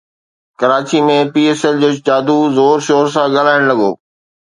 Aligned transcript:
Karachi 0.59 0.99
۾ 1.09 1.17
P 1.33 1.41
S 1.49 1.61
L 1.67 1.75
جو 1.81 1.89
جادو 2.07 2.37
زور 2.57 2.77
شور 2.87 3.05
سان 3.13 3.27
ڳالهائڻ 3.35 3.61
لڳو 3.69 3.91